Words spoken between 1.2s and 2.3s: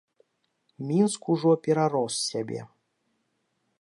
ужо перарос